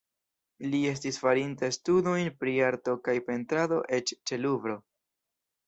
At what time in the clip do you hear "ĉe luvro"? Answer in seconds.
4.19-4.83